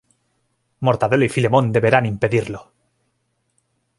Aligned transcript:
Mortadelo 0.79 1.23
y 1.25 1.29
Filemón 1.29 1.71
deberán 1.71 2.07
impedirlo. 2.07 2.71